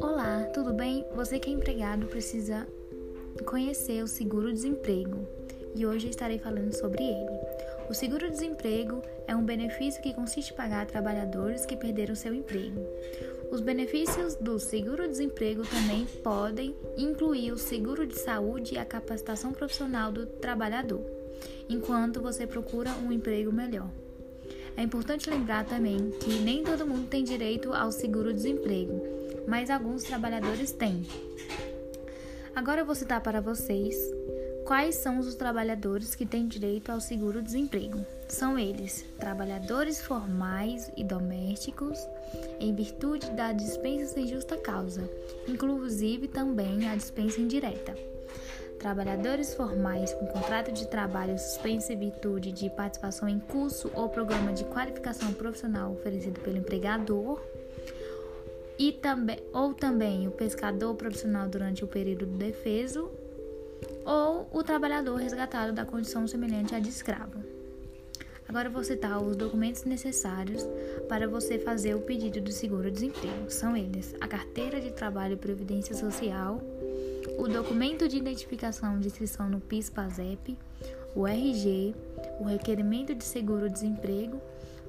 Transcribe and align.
Olá, 0.00 0.48
tudo 0.54 0.72
bem? 0.72 1.04
Você 1.14 1.38
que 1.38 1.50
é 1.50 1.52
empregado 1.52 2.06
precisa 2.06 2.66
conhecer 3.44 4.02
o 4.02 4.08
seguro-desemprego 4.08 5.28
e 5.74 5.84
hoje 5.84 6.08
estarei 6.08 6.38
falando 6.38 6.72
sobre 6.72 7.02
ele. 7.02 7.38
O 7.90 7.94
seguro-desemprego 7.94 9.02
é 9.26 9.36
um 9.36 9.44
benefício 9.44 10.02
que 10.02 10.14
consiste 10.14 10.54
em 10.54 10.56
pagar 10.56 10.82
a 10.82 10.86
trabalhadores 10.86 11.66
que 11.66 11.76
perderam 11.76 12.14
seu 12.14 12.32
emprego. 12.32 12.80
Os 13.50 13.60
benefícios 13.60 14.34
do 14.36 14.58
seguro-desemprego 14.58 15.62
também 15.66 16.06
podem 16.22 16.74
incluir 16.96 17.52
o 17.52 17.58
seguro 17.58 18.06
de 18.06 18.18
saúde 18.18 18.74
e 18.74 18.78
a 18.78 18.84
capacitação 18.86 19.52
profissional 19.52 20.10
do 20.10 20.24
trabalhador, 20.24 21.04
enquanto 21.68 22.22
você 22.22 22.46
procura 22.46 22.92
um 22.92 23.12
emprego 23.12 23.52
melhor. 23.52 23.90
É 24.76 24.82
importante 24.82 25.28
lembrar 25.28 25.64
também 25.64 26.10
que 26.20 26.38
nem 26.40 26.62
todo 26.62 26.86
mundo 26.86 27.08
tem 27.08 27.24
direito 27.24 27.72
ao 27.72 27.92
seguro-desemprego, 27.92 29.02
mas 29.46 29.70
alguns 29.70 30.02
trabalhadores 30.02 30.72
têm. 30.72 31.06
Agora 32.54 32.80
eu 32.80 32.86
vou 32.86 32.94
citar 32.94 33.20
para 33.20 33.40
vocês 33.40 33.96
Quais 34.64 34.94
são 34.94 35.18
os 35.18 35.34
trabalhadores 35.34 36.14
que 36.14 36.24
têm 36.24 36.46
direito 36.46 36.90
ao 36.90 37.00
seguro-desemprego? 37.00 38.06
São 38.28 38.56
eles: 38.58 39.04
trabalhadores 39.18 40.00
formais 40.00 40.90
e 40.96 41.02
domésticos, 41.02 41.98
em 42.60 42.74
virtude 42.74 43.28
da 43.32 43.52
dispensa 43.52 44.14
sem 44.14 44.26
justa 44.26 44.56
causa, 44.56 45.02
inclusive 45.48 46.28
também 46.28 46.88
a 46.88 46.94
dispensa 46.94 47.40
indireta. 47.40 47.94
Trabalhadores 48.82 49.54
formais 49.54 50.12
com 50.12 50.26
contrato 50.26 50.72
de 50.72 50.88
trabalho 50.88 51.38
suspenso 51.38 51.92
em 51.92 51.96
virtude 51.96 52.50
de 52.50 52.68
participação 52.68 53.28
em 53.28 53.38
curso 53.38 53.92
ou 53.94 54.08
programa 54.08 54.52
de 54.52 54.64
qualificação 54.64 55.32
profissional 55.34 55.92
oferecido 55.92 56.40
pelo 56.40 56.58
empregador, 56.58 57.40
e 58.76 58.90
também, 58.90 59.38
ou 59.52 59.72
também 59.72 60.26
o 60.26 60.32
pescador 60.32 60.96
profissional 60.96 61.48
durante 61.48 61.84
o 61.84 61.86
período 61.86 62.26
defeso 62.26 63.08
ou 64.04 64.48
o 64.50 64.64
trabalhador 64.64 65.14
resgatado 65.14 65.72
da 65.72 65.84
condição 65.84 66.26
semelhante 66.26 66.74
à 66.74 66.80
de 66.80 66.88
escravo. 66.88 67.38
Agora 68.48 68.68
vou 68.68 68.82
citar 68.82 69.22
os 69.22 69.36
documentos 69.36 69.84
necessários 69.84 70.66
para 71.08 71.28
você 71.28 71.56
fazer 71.56 71.94
o 71.94 72.00
pedido 72.00 72.40
do 72.40 72.50
seguro-desemprego. 72.50 73.48
São 73.48 73.76
eles: 73.76 74.12
a 74.20 74.26
carteira 74.26 74.80
de 74.80 74.90
trabalho 74.90 75.34
e 75.34 75.36
previdência 75.36 75.94
social, 75.94 76.60
o 77.38 77.48
documento 77.48 78.08
de 78.08 78.16
identificação 78.16 78.98
de 78.98 79.08
inscrição 79.08 79.48
no 79.48 79.60
PIS/PASEP, 79.60 80.56
o 81.14 81.26
RG, 81.26 81.94
o 82.40 82.44
requerimento 82.44 83.14
de 83.14 83.24
seguro-desemprego, 83.24 84.40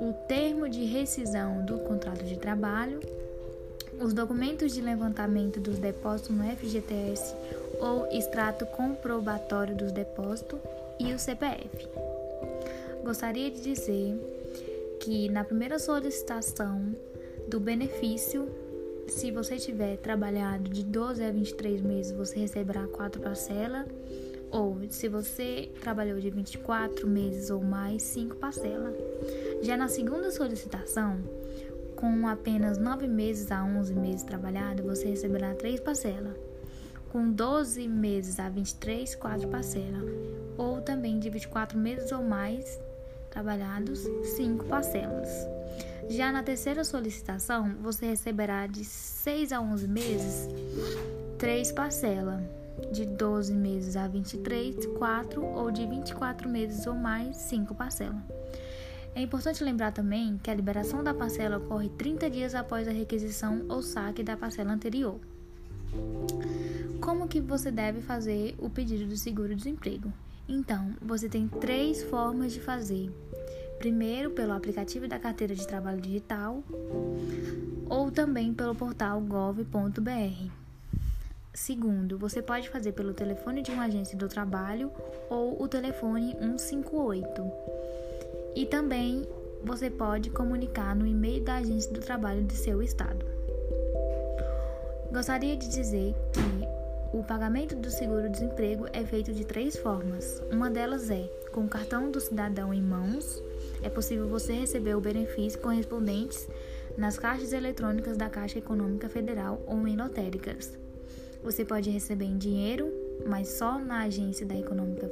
o 0.00 0.12
termo 0.26 0.68
de 0.68 0.84
rescisão 0.84 1.64
do 1.64 1.78
contrato 1.78 2.24
de 2.24 2.36
trabalho, 2.36 3.00
os 4.00 4.12
documentos 4.12 4.72
de 4.72 4.80
levantamento 4.80 5.60
dos 5.60 5.78
depósitos 5.78 6.36
no 6.36 6.44
FGTS 6.44 7.34
ou 7.80 8.06
extrato 8.10 8.66
comprobatório 8.66 9.74
dos 9.74 9.92
depósitos 9.92 10.58
e 10.98 11.12
o 11.12 11.18
CPF. 11.18 11.88
Gostaria 13.04 13.50
de 13.50 13.60
dizer 13.60 14.18
que 15.00 15.28
na 15.28 15.44
primeira 15.44 15.78
solicitação 15.78 16.94
do 17.48 17.60
benefício, 17.60 18.48
se 19.08 19.30
você 19.30 19.56
tiver 19.56 19.96
trabalhado 19.98 20.68
de 20.68 20.84
12 20.84 21.24
a 21.24 21.30
23 21.30 21.80
meses, 21.80 22.12
você 22.12 22.40
receberá 22.40 22.86
quatro 22.86 23.20
parcelas, 23.20 23.86
ou 24.50 24.78
se 24.90 25.08
você 25.08 25.70
trabalhou 25.80 26.18
de 26.18 26.30
24 26.30 27.06
meses 27.06 27.50
ou 27.50 27.62
mais, 27.62 28.02
cinco 28.02 28.36
parcelas. 28.36 28.94
Já 29.62 29.76
na 29.76 29.88
segunda 29.88 30.30
solicitação, 30.30 31.18
com 31.96 32.28
apenas 32.28 32.78
9 32.78 33.06
meses 33.08 33.50
a 33.50 33.64
11 33.64 33.94
meses 33.94 34.22
trabalhado, 34.22 34.82
você 34.82 35.08
receberá 35.08 35.54
três 35.54 35.80
parcelas 35.80 36.36
com 37.16 37.30
12 37.30 37.88
meses 37.88 38.38
a 38.38 38.48
23, 38.50 39.14
4 39.14 39.48
parcelas, 39.48 40.04
ou 40.58 40.82
também 40.82 41.18
de 41.18 41.30
24 41.30 41.78
meses 41.78 42.12
ou 42.12 42.22
mais 42.22 42.78
trabalhados, 43.36 44.00
5 44.34 44.64
parcelas. 44.64 45.28
Já 46.08 46.32
na 46.32 46.42
terceira 46.42 46.82
solicitação, 46.84 47.76
você 47.82 48.06
receberá 48.06 48.66
de 48.66 48.82
6 48.82 49.52
a 49.52 49.60
11 49.60 49.86
meses 49.86 50.48
3 51.36 51.70
parcelas, 51.72 52.40
de 52.90 53.04
12 53.04 53.52
meses 53.52 53.94
a 53.94 54.08
23, 54.08 54.86
4 54.86 55.44
ou 55.44 55.70
de 55.70 55.86
24 55.86 56.48
meses 56.48 56.86
ou 56.86 56.94
mais, 56.94 57.36
5 57.36 57.74
parcelas. 57.74 58.22
É 59.14 59.20
importante 59.20 59.62
lembrar 59.62 59.92
também 59.92 60.38
que 60.42 60.50
a 60.50 60.54
liberação 60.54 61.04
da 61.04 61.12
parcela 61.12 61.58
ocorre 61.58 61.90
30 61.90 62.30
dias 62.30 62.54
após 62.54 62.88
a 62.88 62.92
requisição 62.92 63.66
ou 63.68 63.82
saque 63.82 64.22
da 64.22 64.34
parcela 64.34 64.72
anterior. 64.72 65.20
Como 67.02 67.28
que 67.28 67.40
você 67.40 67.70
deve 67.70 68.00
fazer 68.00 68.54
o 68.58 68.70
pedido 68.70 69.06
do 69.06 69.16
seguro-desemprego? 69.16 70.10
Então, 70.48 70.94
você 71.02 71.28
tem 71.28 71.48
três 71.48 72.02
formas 72.04 72.52
de 72.52 72.60
fazer. 72.60 73.10
Primeiro, 73.78 74.30
pelo 74.30 74.52
aplicativo 74.52 75.06
da 75.06 75.18
carteira 75.18 75.54
de 75.54 75.66
trabalho 75.66 76.00
digital 76.00 76.62
ou 77.88 78.10
também 78.10 78.54
pelo 78.54 78.74
portal 78.74 79.20
gov.br. 79.20 80.50
Segundo, 81.52 82.18
você 82.18 82.42
pode 82.42 82.68
fazer 82.68 82.92
pelo 82.92 83.14
telefone 83.14 83.62
de 83.62 83.70
uma 83.70 83.84
agência 83.84 84.16
do 84.16 84.28
trabalho 84.28 84.90
ou 85.28 85.60
o 85.62 85.66
telefone 85.66 86.36
158. 86.38 87.42
E 88.54 88.66
também 88.66 89.26
você 89.62 89.90
pode 89.90 90.30
comunicar 90.30 90.94
no 90.94 91.06
e-mail 91.06 91.42
da 91.42 91.56
agência 91.56 91.92
do 91.92 92.00
trabalho 92.00 92.44
de 92.44 92.54
seu 92.54 92.82
estado. 92.82 93.24
Gostaria 95.12 95.56
de 95.56 95.68
dizer 95.68 96.14
que 96.32 96.85
o 97.18 97.24
pagamento 97.24 97.74
do 97.74 97.90
seguro-desemprego 97.90 98.86
é 98.92 99.02
feito 99.02 99.32
de 99.32 99.44
três 99.44 99.76
formas. 99.76 100.42
Uma 100.50 100.70
delas 100.70 101.08
é 101.08 101.22
com 101.50 101.64
o 101.64 101.68
cartão 101.68 102.10
do 102.10 102.20
cidadão 102.20 102.74
em 102.74 102.82
mãos. 102.82 103.42
É 103.82 103.88
possível 103.88 104.28
você 104.28 104.52
receber 104.52 104.94
o 104.94 105.00
benefício 105.00 105.58
correspondentes 105.60 106.46
nas 106.96 107.18
caixas 107.18 107.54
eletrônicas 107.54 108.18
da 108.18 108.28
Caixa 108.28 108.58
Econômica 108.58 109.08
Federal 109.08 109.62
ou 109.66 109.88
em 109.88 109.96
lotéricas. 109.96 110.76
Você 111.42 111.64
pode 111.64 111.88
receber 111.88 112.26
em 112.26 112.36
dinheiro, 112.36 112.92
mas 113.26 113.48
só 113.48 113.78
na 113.78 114.02
agência 114.02 114.44
da 114.44 114.54
Econômica 114.54 115.10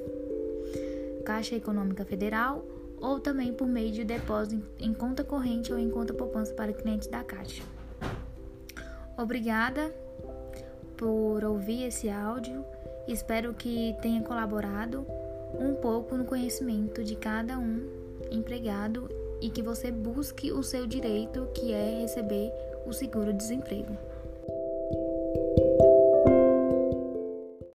Caixa 1.25 1.57
Econômica 1.57 2.05
Federal 2.05 2.67
ou 3.01 3.19
também 3.19 3.53
por 3.53 3.67
meio 3.67 3.91
de 3.91 4.05
depósito 4.05 4.63
em 4.79 4.93
conta 4.93 5.25
corrente 5.25 5.73
ou 5.73 5.79
em 5.79 5.89
conta 5.89 6.13
poupança 6.13 6.53
para 6.53 6.73
clientes 6.73 7.09
da 7.09 7.25
Caixa. 7.25 7.63
Obrigada 9.17 10.04
por 10.97 11.45
ouvir 11.45 11.85
esse 11.85 12.09
áudio. 12.09 12.65
Espero 13.07 13.53
que 13.55 13.97
tenha 14.01 14.23
colaborado 14.23 15.07
um 15.59 15.75
pouco 15.75 16.17
no 16.17 16.25
conhecimento 16.25 17.05
de 17.05 17.17
cada 17.17 17.59
um 17.59 17.87
empregado 18.31 19.09
e 19.41 19.51
que 19.51 19.63
você 19.63 19.91
busque 19.91 20.51
o 20.53 20.63
seu 20.63 20.87
direito, 20.87 21.49
que 21.55 21.73
é 21.73 22.01
receber 22.01 22.51
o 22.87 22.93
seguro-desemprego. 22.93 24.14